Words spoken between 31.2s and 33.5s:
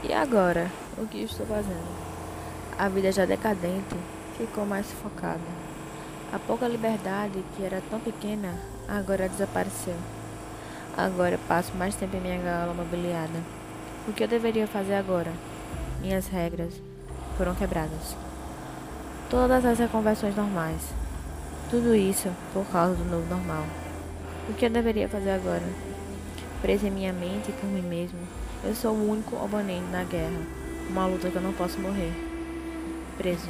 que eu não posso morrer. Preso.